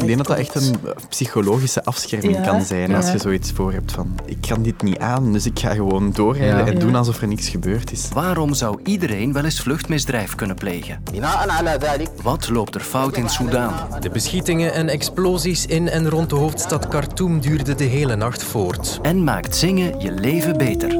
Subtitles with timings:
[0.00, 0.76] Ik denk dat dat echt een
[1.08, 5.32] psychologische afscherming kan zijn als je zoiets voor hebt van ik kan dit niet aan,
[5.32, 8.08] dus ik ga gewoon doorrijden en doen alsof er niks gebeurd is.
[8.12, 11.02] Waarom zou iedereen wel eens vluchtmisdrijf kunnen plegen?
[12.22, 13.74] Wat loopt er fout in Soudaan?
[14.00, 18.98] De beschietingen en explosies in en rond de hoofdstad Khartoum duurden de hele nacht voort.
[19.02, 20.98] En maakt zingen je leven beter.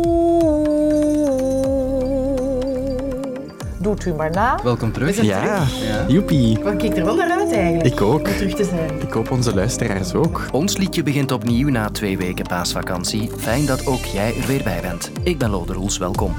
[3.88, 4.58] Doet u maar na.
[4.62, 5.22] Welkom terug.
[5.22, 5.66] Ja,
[6.08, 6.58] joepie.
[6.58, 7.94] Maar kijk er wel naar uit eigenlijk.
[7.94, 8.18] Ik ook.
[8.18, 9.00] Om terug te zijn.
[9.00, 10.48] Ik hoop onze luisteraars ook.
[10.52, 13.30] Ons liedje begint opnieuw na twee weken paasvakantie.
[13.36, 15.10] Fijn dat ook jij er weer bij bent.
[15.22, 16.34] Ik ben Lode Roels, welkom.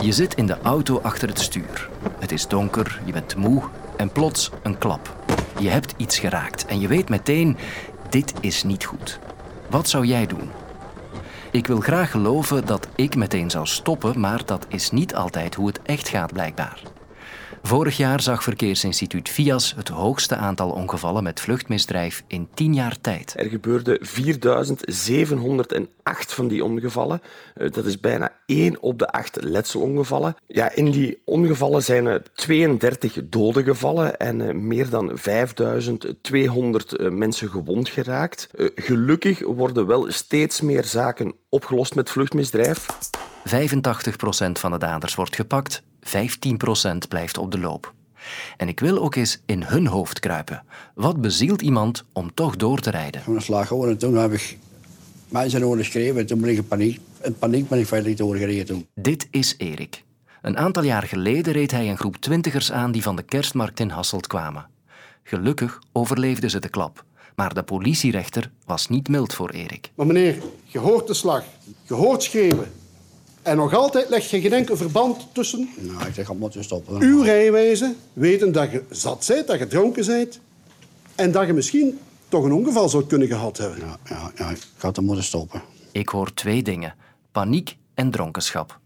[0.00, 1.88] Je zit in de auto achter het stuur.
[2.18, 3.62] Het is donker, je bent moe
[3.96, 5.16] en plots een klap.
[5.58, 7.56] Je hebt iets geraakt en je weet meteen,
[8.08, 9.18] dit is niet goed.
[9.70, 10.50] Wat zou jij doen?
[11.54, 15.66] Ik wil graag geloven dat ik meteen zou stoppen, maar dat is niet altijd hoe
[15.66, 16.93] het echt gaat blijkbaar.
[17.62, 23.34] Vorig jaar zag Verkeersinstituut FIAS het hoogste aantal ongevallen met vluchtmisdrijf in 10 jaar tijd.
[23.36, 27.22] Er gebeurden 4708 van die ongevallen.
[27.54, 30.36] Eh, Dat is bijna 1 op de 8 letselongevallen.
[30.46, 37.10] Ja, in die ongevallen zijn er 32 doden gevallen en eh, meer dan 5200 eh,
[37.10, 38.48] mensen gewond geraakt.
[38.74, 42.86] Gelukkig worden wel steeds meer zaken opgelost met vluchtmisdrijf.
[43.44, 43.48] 85%
[44.52, 47.92] van de daders wordt gepakt, 15% blijft op de loop.
[48.56, 50.64] En ik wil ook eens in hun hoofd kruipen.
[50.94, 53.22] Wat bezielt iemand om toch door te rijden?
[53.22, 53.88] Van de slag gewoon.
[53.88, 54.58] En toen heb ik
[55.28, 56.20] mensen onderschreven.
[56.20, 57.00] En toen ben ik in paniek.
[57.22, 58.86] In paniek ben ik verder doorgereden toen.
[58.94, 60.02] Dit is Erik.
[60.42, 63.88] Een aantal jaar geleden reed hij een groep twintigers aan die van de kerstmarkt in
[63.88, 64.66] Hasselt kwamen.
[65.22, 67.04] Gelukkig overleefden ze de klap.
[67.36, 69.90] Maar de politierechter was niet mild voor Erik.
[69.94, 71.44] Maar meneer, je hoort de slag,
[71.82, 72.72] je hoort schreeuwen.
[73.44, 77.00] En nog altijd leg je geen enkel verband tussen Nou, ik zeg, ik moet stoppen.
[77.00, 80.40] uw rijwijze, weten dat je zat bent, dat je dronken bent,
[81.14, 83.78] en dat je misschien toch een ongeval zou kunnen gehad hebben.
[83.78, 85.62] Ja, ja, ja, ik had hem moeten stoppen.
[85.92, 86.94] Ik hoor twee dingen:
[87.32, 88.78] paniek en dronkenschap.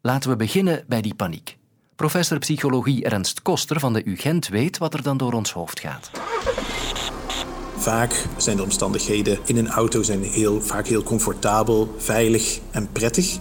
[0.00, 1.56] Laten we beginnen bij die paniek.
[1.96, 6.10] Professor psychologie Ernst Koster van de UGent weet wat er dan door ons hoofd gaat.
[7.76, 13.38] Vaak zijn de omstandigheden in een auto zijn heel, vaak heel comfortabel, veilig en prettig.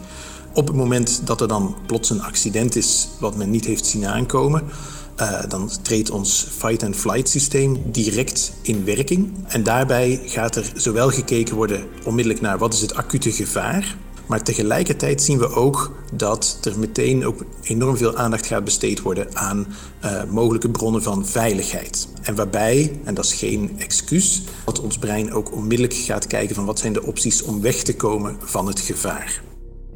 [0.60, 4.06] Op het moment dat er dan plots een accident is wat men niet heeft zien
[4.06, 4.64] aankomen,
[5.16, 9.34] eh, dan treedt ons fight-and-flight systeem direct in werking.
[9.48, 14.44] En daarbij gaat er zowel gekeken worden onmiddellijk naar wat is het acute gevaar, maar
[14.44, 19.68] tegelijkertijd zien we ook dat er meteen ook enorm veel aandacht gaat besteed worden aan
[20.00, 22.08] eh, mogelijke bronnen van veiligheid.
[22.22, 26.66] En waarbij, en dat is geen excuus, dat ons brein ook onmiddellijk gaat kijken van
[26.66, 29.48] wat zijn de opties om weg te komen van het gevaar.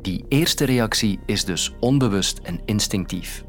[0.04, 3.44] Die eerste reactie is dus onbewust en instinctief.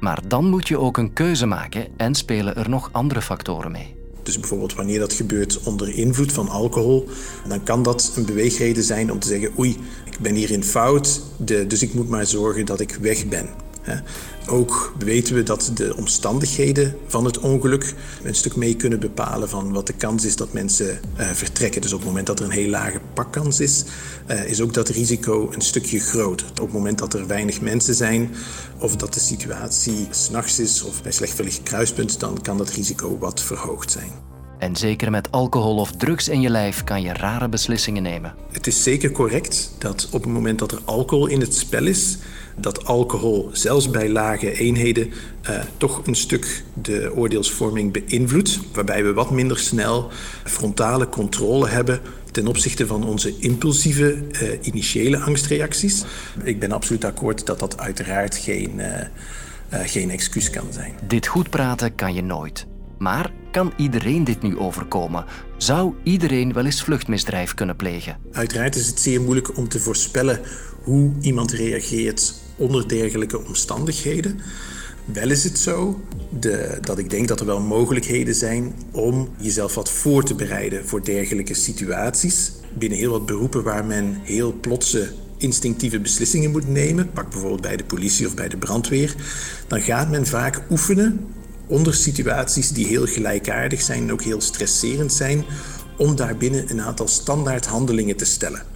[0.00, 3.94] Maar dan moet je ook een keuze maken en spelen er nog andere factoren mee.
[4.22, 7.08] Dus bijvoorbeeld wanneer dat gebeurt onder invloed van alcohol,
[7.48, 11.22] dan kan dat een beweegreden zijn om te zeggen: oei, ik ben hier in fout,
[11.38, 13.48] dus ik moet maar zorgen dat ik weg ben.
[14.48, 19.72] Ook weten we dat de omstandigheden van het ongeluk een stuk mee kunnen bepalen van
[19.72, 21.80] wat de kans is dat mensen eh, vertrekken.
[21.80, 23.84] Dus op het moment dat er een heel lage pakkans is,
[24.26, 26.46] eh, is ook dat risico een stukje groter.
[26.50, 28.30] Op het moment dat er weinig mensen zijn
[28.78, 33.18] of dat de situatie s'nachts is of bij slecht verlicht kruispunt, dan kan dat risico
[33.18, 34.10] wat verhoogd zijn.
[34.58, 38.34] En zeker met alcohol of drugs in je lijf kan je rare beslissingen nemen.
[38.52, 42.18] Het is zeker correct dat op het moment dat er alcohol in het spel is,
[42.56, 45.12] dat alcohol zelfs bij lage eenheden
[45.42, 50.10] eh, toch een stuk de oordeelsvorming beïnvloedt, waarbij we wat minder snel
[50.44, 52.00] frontale controle hebben
[52.30, 56.04] ten opzichte van onze impulsieve eh, initiële angstreacties.
[56.42, 59.06] Ik ben absoluut akkoord dat dat uiteraard geen, eh,
[59.84, 60.94] geen excuus kan zijn.
[61.06, 62.66] Dit goed praten kan je nooit.
[62.98, 65.24] Maar kan iedereen dit nu overkomen?
[65.56, 68.16] Zou iedereen wel eens vluchtmisdrijf kunnen plegen?
[68.32, 70.40] Uiteraard is het zeer moeilijk om te voorspellen
[70.82, 74.40] hoe iemand reageert onder dergelijke omstandigheden.
[75.04, 76.00] Wel is het zo
[76.40, 80.86] de, dat ik denk dat er wel mogelijkheden zijn om jezelf wat voor te bereiden
[80.86, 82.52] voor dergelijke situaties.
[82.74, 87.76] Binnen heel wat beroepen waar men heel plotse instinctieve beslissingen moet nemen, pak bijvoorbeeld bij
[87.76, 89.14] de politie of bij de brandweer,
[89.66, 91.34] dan gaat men vaak oefenen
[91.66, 95.44] onder situaties die heel gelijkaardig zijn en ook heel stresserend zijn,
[95.96, 98.75] om daarbinnen een aantal standaard handelingen te stellen.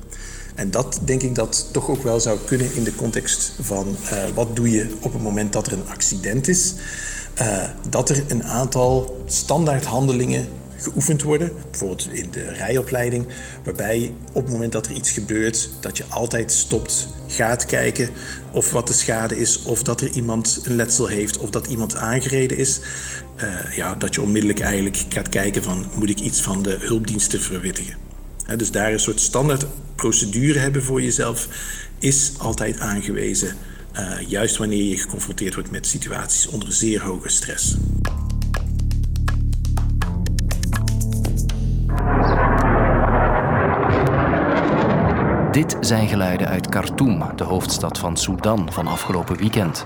[0.60, 4.18] En dat denk ik dat toch ook wel zou kunnen in de context van eh,
[4.34, 6.74] wat doe je op het moment dat er een accident is.
[7.34, 11.52] Eh, dat er een aantal standaard handelingen geoefend worden.
[11.70, 13.26] Bijvoorbeeld in de rijopleiding,
[13.64, 18.08] waarbij op het moment dat er iets gebeurt, dat je altijd stopt, gaat kijken
[18.52, 21.96] of wat de schade is, of dat er iemand een letsel heeft, of dat iemand
[21.96, 22.80] aangereden is.
[23.36, 27.40] Uh, ja, dat je onmiddellijk eigenlijk gaat kijken van moet ik iets van de hulpdiensten
[27.40, 28.09] verwittigen.
[28.56, 31.48] Dus daar een soort standaard procedure hebben voor jezelf
[31.98, 33.56] is altijd aangewezen.
[33.96, 37.76] Uh, juist wanneer je geconfronteerd wordt met situaties onder zeer hoge stress.
[45.52, 49.84] Dit zijn geluiden uit Khartoum, de hoofdstad van Sudan, van afgelopen weekend.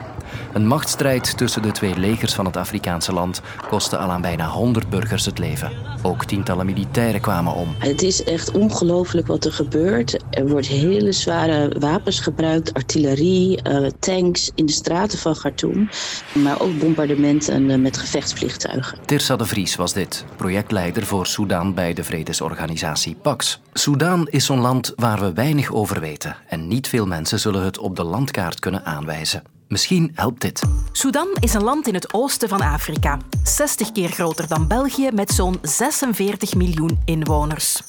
[0.53, 4.91] Een machtsstrijd tussen de twee legers van het Afrikaanse land kostte al aan bijna 100
[4.91, 5.71] burgers het leven.
[6.03, 7.75] Ook tientallen militairen kwamen om.
[7.79, 10.24] Het is echt ongelooflijk wat er gebeurt.
[10.35, 15.89] Er wordt hele zware wapens gebruikt, artillerie, uh, tanks in de straten van Khartoum.
[16.33, 18.99] Maar ook bombardementen uh, met gevechtsvliegtuigen.
[19.05, 23.61] Tirsa de Vries was dit, projectleider voor Sudan bij de vredesorganisatie PAX.
[23.73, 27.79] Sudan is zo'n land waar we weinig over weten en niet veel mensen zullen het
[27.79, 29.54] op de landkaart kunnen aanwijzen.
[29.75, 30.63] Misschien helpt dit.
[30.93, 33.19] Sudan is een land in het oosten van Afrika.
[33.43, 37.83] 60 keer groter dan België met zo'n 46 miljoen inwoners.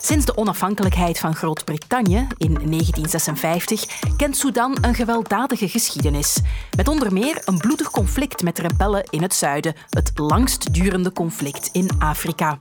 [0.00, 3.84] Sinds de onafhankelijkheid van Groot-Brittannië in 1956
[4.16, 6.38] kent Sudan een gewelddadige geschiedenis.
[6.76, 11.90] Met onder meer een bloedig conflict met rebellen in het zuiden, het langstdurende conflict in
[11.98, 12.58] Afrika.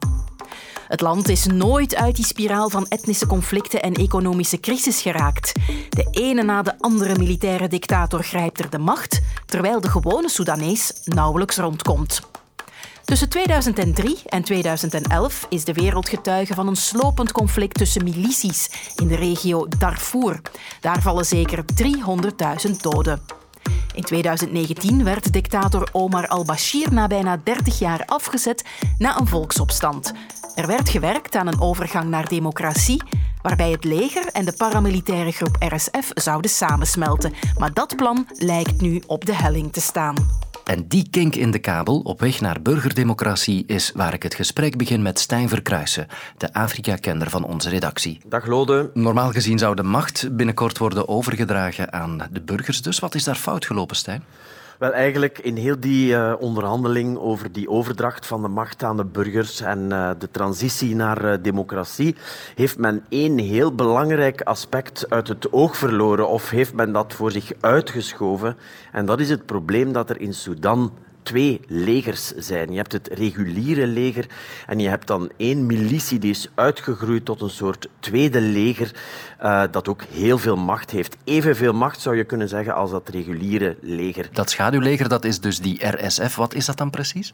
[0.93, 5.51] Het land is nooit uit die spiraal van etnische conflicten en economische crisis geraakt.
[5.89, 10.91] De ene na de andere militaire dictator grijpt er de macht, terwijl de gewone Soedanees
[11.03, 12.21] nauwelijks rondkomt.
[13.03, 19.07] Tussen 2003 en 2011 is de wereld getuige van een slopend conflict tussen milities in
[19.07, 20.41] de regio Darfur.
[20.79, 21.65] Daar vallen zeker
[22.67, 23.42] 300.000 doden.
[23.93, 28.65] In 2019 werd dictator Omar al-Bashir na bijna 30 jaar afgezet
[28.97, 30.13] na een volksopstand.
[30.55, 33.01] Er werd gewerkt aan een overgang naar democratie,
[33.41, 37.33] waarbij het leger en de paramilitaire groep RSF zouden samensmelten.
[37.57, 40.15] Maar dat plan lijkt nu op de helling te staan.
[40.63, 44.77] En die kink in de kabel op weg naar burgerdemocratie is waar ik het gesprek
[44.77, 46.07] begin met Stijn Verkruisen,
[46.37, 48.19] de Afrika-kender van onze redactie.
[48.25, 48.89] Dag Lode.
[48.93, 52.81] Normaal gezien zou de macht binnenkort worden overgedragen aan de burgers.
[52.81, 54.23] Dus wat is daar fout gelopen, Stijn?
[54.83, 59.05] Wel, eigenlijk in heel die uh, onderhandeling over die overdracht van de macht aan de
[59.05, 62.15] burgers en uh, de transitie naar uh, democratie,
[62.55, 67.31] heeft men één heel belangrijk aspect uit het oog verloren of heeft men dat voor
[67.31, 68.55] zich uitgeschoven.
[68.91, 70.91] En dat is het probleem dat er in Sudan
[71.23, 72.71] twee legers zijn.
[72.71, 74.25] Je hebt het reguliere leger
[74.67, 78.91] en je hebt dan één militie die is uitgegroeid tot een soort tweede leger
[79.41, 81.17] uh, dat ook heel veel macht heeft.
[81.23, 84.29] Evenveel macht zou je kunnen zeggen als dat reguliere leger.
[84.31, 86.35] Dat schaduwleger, dat is dus die RSF.
[86.35, 87.33] Wat is dat dan precies?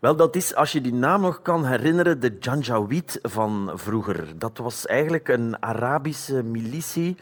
[0.00, 4.38] Wel, dat is, als je die naam nog kan herinneren, de Janjaweed van vroeger.
[4.38, 7.16] Dat was eigenlijk een Arabische militie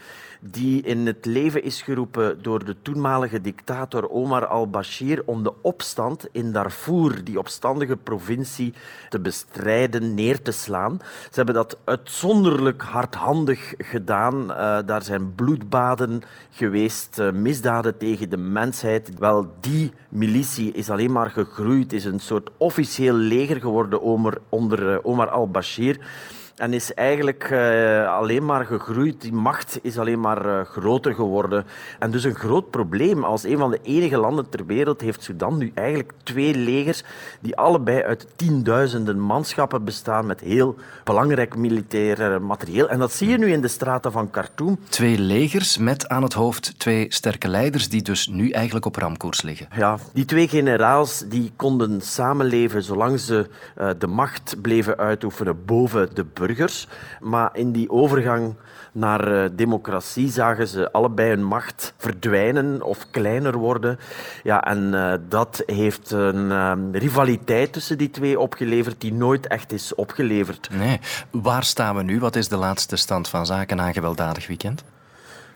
[0.50, 6.26] die in het leven is geroepen door de toenmalige dictator Omar al-Bashir om de opstand
[6.32, 8.74] in Darfur, die opstandige provincie,
[9.08, 10.98] te bestrijden, neer te slaan.
[11.02, 14.50] Ze hebben dat uitzonderlijk hardhandig gedaan.
[14.50, 19.18] Uh, daar zijn bloedbaden geweest, uh, misdaden tegen de mensheid.
[19.18, 24.92] Wel, die militie is alleen maar gegroeid, is een soort officieel leger geworden onder, onder
[24.92, 25.98] uh, Omar al-Bashir.
[26.54, 29.20] En is eigenlijk uh, alleen maar gegroeid.
[29.20, 31.64] Die macht is alleen maar uh, groter geworden.
[31.98, 33.24] En dus een groot probleem.
[33.24, 37.04] Als een van de enige landen ter wereld heeft Sudan nu eigenlijk twee legers
[37.40, 42.88] die allebei uit tienduizenden manschappen bestaan met heel belangrijk militair materieel.
[42.88, 44.78] En dat zie je nu in de straten van Khartoum.
[44.88, 49.42] Twee legers met aan het hoofd twee sterke leiders die dus nu eigenlijk op ramkoers
[49.42, 49.68] liggen.
[49.76, 53.48] Ja, die twee generaals die konden samenleven zolang ze
[53.78, 56.88] uh, de macht bleven uitoefenen boven de burgers burgers.
[57.20, 58.54] Maar in die overgang
[58.92, 63.98] naar uh, democratie zagen ze allebei hun macht verdwijnen of kleiner worden.
[64.42, 69.72] Ja, en uh, dat heeft een uh, rivaliteit tussen die twee opgeleverd die nooit echt
[69.72, 70.68] is opgeleverd.
[70.72, 71.00] Nee.
[71.30, 72.20] Waar staan we nu?
[72.20, 74.84] Wat is de laatste stand van zaken na een gewelddadig weekend?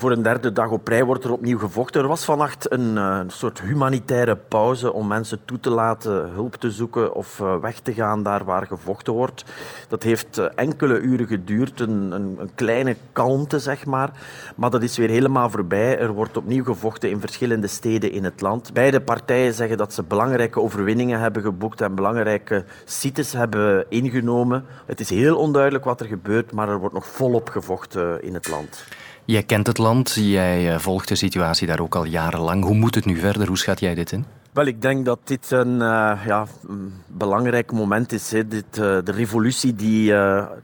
[0.00, 2.00] Voor een derde dag op rij wordt er opnieuw gevochten.
[2.00, 6.71] Er was vannacht een, uh, soort humanitaire pauze om mensen toe te laten hulp te
[6.71, 9.45] zoeken of uh, weg te gaan daar waar gevochten wordt.
[9.88, 14.11] Dat heeft uh, enkele uren geduurd, een, een, een, kleine kalmte zeg maar.
[14.57, 15.99] Maar dat is weer helemaal voorbij.
[15.99, 18.73] Er wordt opnieuw gevochten in verschillende steden in het land.
[18.73, 24.64] Beide partijen zeggen dat ze belangrijke overwinningen hebben geboekt en belangrijke sites hebben ingenomen.
[24.87, 28.49] Het is heel onduidelijk wat er gebeurt, maar er wordt nog volop gevochten in het
[28.49, 28.85] land.
[29.30, 32.64] Jij kent het land, jij volgt de situatie daar ook al jarenlang.
[32.64, 33.47] Hoe moet het nu verder?
[33.47, 34.25] Hoe schat jij dit in?
[34.52, 36.47] Wel, ik denk dat dit een, uh, ja,
[37.06, 38.30] belangrijk moment is.
[38.30, 38.49] Hè.
[38.49, 40.12] Dit, uh, de revolutie die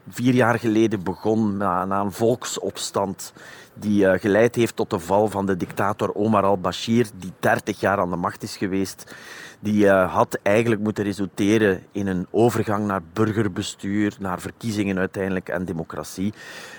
[0.08, 3.32] vier jaar geleden begon na een volksopstand
[3.74, 7.98] die uh, geleid heeft tot de val van de dictator Omar al-Bashir, die 30 jaar
[7.98, 9.14] aan de macht is geweest.
[9.60, 15.64] Die uh, had eigenlijk moeten resulteren in een overgang naar burgerbestuur, naar verkiezingen uiteindelijk en
[15.64, 16.32] democratie.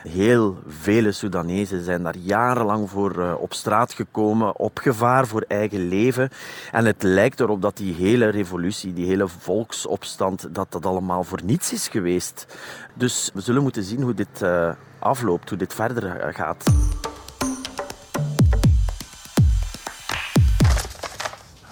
[0.03, 5.87] Heel vele Soedanezen zijn daar jarenlang voor uh, op straat gekomen, op gevaar voor eigen
[5.87, 6.29] leven.
[6.71, 11.41] En het lijkt erop dat die hele revolutie, die hele volksopstand, dat dat allemaal voor
[11.43, 12.45] niets is geweest.
[12.93, 14.41] Dus we zullen moeten zien hoe dit
[15.05, 16.63] afloopt, hoe dit verder gaat.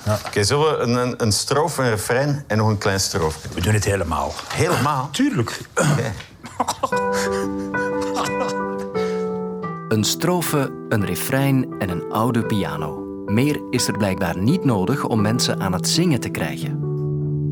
[0.05, 0.13] Ja.
[0.13, 3.49] Oké, okay, zullen we een, een, een strofe, een refrein en nog een klein stroofje
[3.53, 4.33] We doen het helemaal.
[4.47, 5.09] Helemaal?
[5.11, 5.61] Tuurlijk.
[5.75, 6.13] Okay.
[9.95, 13.01] een strofe, een refrein en een oude piano.
[13.25, 16.71] Meer is er blijkbaar niet nodig om mensen aan het zingen te krijgen.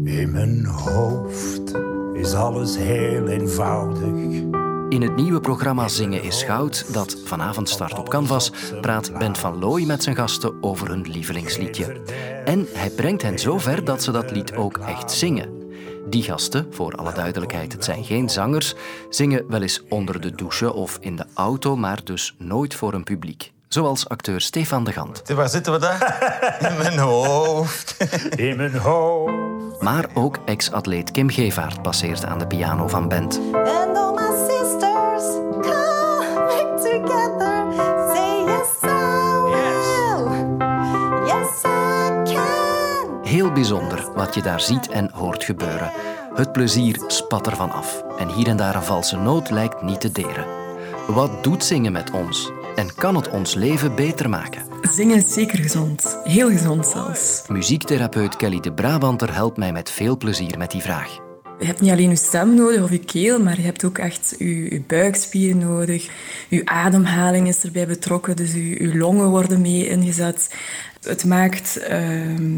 [0.03, 1.73] In mijn hoofd
[2.13, 4.59] is alles heel eenvoudig.
[4.91, 9.59] In het nieuwe programma Zingen is Goud, dat vanavond start op Canvas, praat Ben van
[9.59, 12.01] Looy met zijn gasten over hun lievelingsliedje.
[12.45, 15.49] En hij brengt hen zo ver dat ze dat lied ook echt zingen.
[16.09, 18.73] Die gasten, voor alle duidelijkheid, het zijn geen zangers,
[19.09, 23.03] zingen wel eens onder de douche of in de auto, maar dus nooit voor een
[23.03, 23.51] publiek.
[23.67, 25.29] Zoals acteur Stefan de Gant.
[25.29, 26.17] Waar zitten we daar?
[26.69, 27.97] In mijn hoofd.
[28.35, 29.81] In mijn hoofd.
[29.81, 33.39] Maar ook ex-atleet Kim Gevaert passeert aan de piano van Bent.
[43.71, 45.91] Bijzonder wat je daar ziet en hoort gebeuren.
[46.33, 48.03] Het plezier spat ervan af.
[48.17, 50.45] En hier en daar een valse noot lijkt niet te deren.
[51.07, 52.51] Wat doet zingen met ons?
[52.75, 54.61] En kan het ons leven beter maken?
[54.81, 56.17] Zingen is zeker gezond.
[56.23, 57.43] Heel gezond zelfs.
[57.47, 61.19] Muziektherapeut Kelly de Brabanter helpt mij met veel plezier met die vraag.
[61.59, 64.35] Je hebt niet alleen je stem nodig of je keel, maar je hebt ook echt
[64.37, 66.09] je, je buikspieren nodig.
[66.49, 70.55] Je ademhaling is erbij betrokken, dus je, je longen worden mee ingezet.
[71.01, 72.49] Het maakt uh,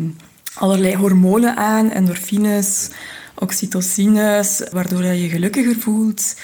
[0.54, 2.90] allerlei hormonen aan, endorfines,
[3.36, 6.36] oxytocines, waardoor je je gelukkiger voelt.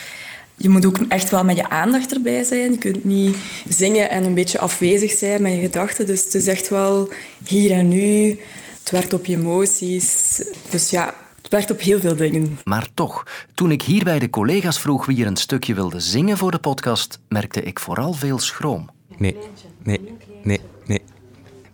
[0.56, 2.72] Je moet ook echt wel met je aandacht erbij zijn.
[2.72, 3.38] Je kunt niet
[3.68, 6.06] zingen en een beetje afwezig zijn met je gedachten.
[6.06, 7.10] Dus het is echt wel
[7.46, 8.39] hier en nu.
[8.80, 10.42] Het werkt op je emoties.
[10.70, 12.60] Dus ja, het werkt op heel veel dingen.
[12.63, 13.24] Maar toch,
[13.54, 16.60] toen ik hier bij de collega's vroeg wie er een stukje wilde zingen voor de
[16.60, 18.89] podcast, merkte ik vooral veel schroom.
[19.18, 19.38] Nee,
[19.84, 20.00] nee,
[20.44, 20.60] nee,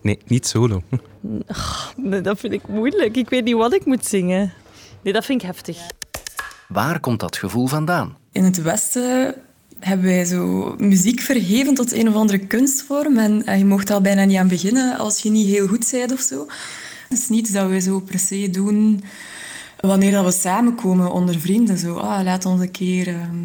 [0.06, 0.18] nee.
[0.26, 0.82] Niet solo.
[1.96, 3.16] nee, dat vind ik moeilijk.
[3.16, 4.52] Ik weet niet wat ik moet zingen.
[5.02, 5.78] Nee, dat vind ik heftig.
[6.68, 8.16] Waar komt dat gevoel vandaan?
[8.32, 9.34] In het Westen
[9.78, 13.18] hebben wij zo muziek verheven tot een of andere kunstvorm.
[13.18, 16.20] En je mocht al bijna niet aan beginnen als je niet heel goed bent of
[16.20, 16.46] zo.
[17.08, 19.02] Het is niets dat we zo per se doen
[19.80, 21.78] wanneer dat we samenkomen onder vrienden.
[21.78, 23.36] Zo, ah, laat ons een keer ehm,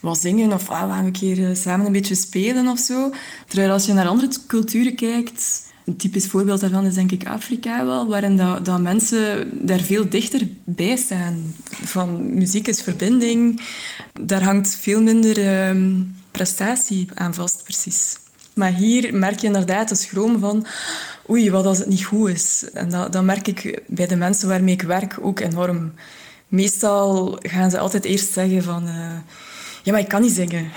[0.00, 3.10] wat zingen of ah, laten we een keer eh, samen een beetje spelen of zo.
[3.46, 7.86] Terwijl als je naar andere culturen kijkt, een typisch voorbeeld daarvan is denk ik Afrika
[7.86, 11.54] wel, waarin dat, dat mensen daar veel dichter bij staan.
[11.70, 13.60] Van muziek is verbinding,
[14.20, 15.94] daar hangt veel minder uh,
[16.30, 18.18] prestatie aan vast, precies.
[18.54, 20.66] Maar hier merk je inderdaad de schroom van
[21.30, 22.64] oei, wat als het niet goed is.
[22.72, 25.92] En dat, dat merk ik bij de mensen waarmee ik werk ook enorm.
[26.48, 28.86] Meestal gaan ze altijd eerst zeggen van...
[28.86, 29.16] Uh,
[29.82, 30.70] ja, maar ik kan niet zingen.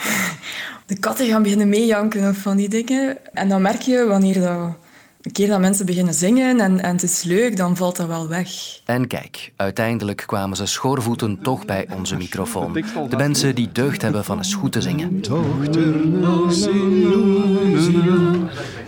[0.85, 3.17] De katten gaan beginnen meejanken of van die dingen.
[3.33, 4.75] En dan merk je wanneer dat
[5.21, 8.27] een keer dat mensen beginnen zingen en, en het is leuk, dan valt dat wel
[8.27, 8.49] weg.
[8.85, 12.73] En kijk, uiteindelijk kwamen ze schoorvoeten toch bij onze microfoon.
[13.09, 15.21] De mensen die deugd hebben van eens goed te zingen.
[15.21, 15.93] Dochter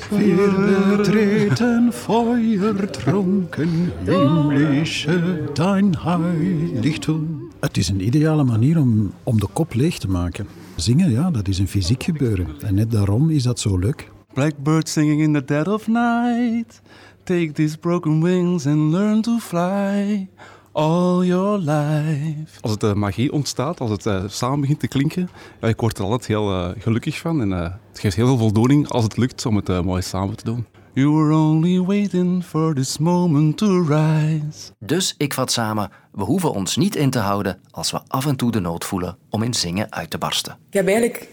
[0.09, 7.51] wir betreten feuertrunken, himmlische dein heiligtum.
[7.59, 10.47] Het is een ideale manier om, om de kop leeg te maken.
[10.75, 12.47] Zingen, ja, dat is een fysiek gebeuren.
[12.61, 14.11] En net daarom is dat zo leuk.
[14.33, 16.81] Blackbird singing in the dead of night.
[17.23, 20.27] Take these broken wings and learn to fly
[20.71, 22.61] all your life.
[22.61, 25.29] Als het uh, magie ontstaat, als het uh, samen begint te klinken,
[25.61, 27.41] ja, ik word er altijd heel uh, gelukkig van.
[27.41, 30.65] En het geeft heel veel voldoening als het lukt om het mooi samen te doen.
[30.93, 34.71] You were only waiting for this moment to rise.
[34.79, 38.35] Dus ik vat samen, we hoeven ons niet in te houden als we af en
[38.35, 40.57] toe de nood voelen om in zingen uit te barsten.
[40.69, 41.32] Ik heb eigenlijk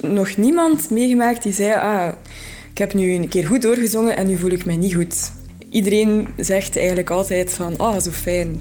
[0.00, 1.72] nog niemand meegemaakt die zei...
[1.72, 2.12] Ah,
[2.72, 5.32] ik heb nu een keer goed doorgezongen en nu voel ik mij niet goed.
[5.70, 7.76] Iedereen zegt eigenlijk altijd van...
[7.76, 8.60] Ah, zo fijn.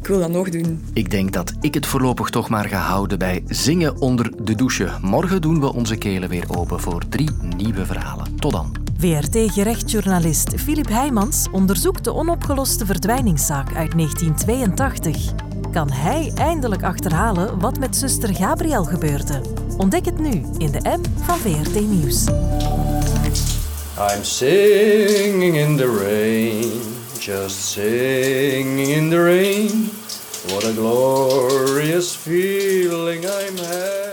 [0.00, 0.84] Ik wil dat nog doen.
[0.92, 4.88] Ik denk dat ik het voorlopig toch maar ga houden bij zingen onder de douche.
[5.02, 8.36] Morgen doen we onze kelen weer open voor drie nieuwe verhalen.
[8.36, 8.76] Tot dan.
[8.98, 15.32] VRT-gerechtsjournalist Filip Heijmans onderzoekt de onopgeloste verdwijningszaak uit 1982.
[15.72, 19.53] Kan hij eindelijk achterhalen wat met zuster Gabriel gebeurde?
[19.76, 22.24] Ontdek het nu in de app van VRT Nieuws.
[23.98, 26.80] I'm singing in the rain,
[27.18, 29.90] just singing in the rain.
[30.48, 34.03] What a glorious feeling, I'm again.